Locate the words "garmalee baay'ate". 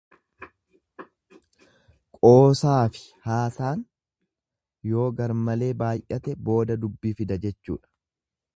5.21-6.37